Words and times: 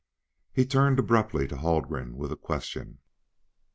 He 0.51 0.65
turned 0.65 0.97
abruptly 0.97 1.47
to 1.47 1.55
Haldgren 1.57 2.15
with 2.17 2.31
a 2.31 2.35
question. 2.35 3.01